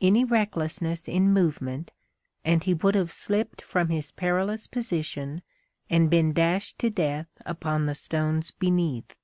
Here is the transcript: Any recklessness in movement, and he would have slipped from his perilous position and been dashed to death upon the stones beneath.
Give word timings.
Any 0.00 0.22
recklessness 0.24 1.08
in 1.08 1.32
movement, 1.32 1.90
and 2.44 2.62
he 2.62 2.72
would 2.72 2.94
have 2.94 3.10
slipped 3.10 3.60
from 3.60 3.88
his 3.88 4.12
perilous 4.12 4.68
position 4.68 5.42
and 5.90 6.08
been 6.08 6.32
dashed 6.32 6.78
to 6.78 6.88
death 6.90 7.26
upon 7.44 7.86
the 7.86 7.96
stones 7.96 8.52
beneath. 8.52 9.16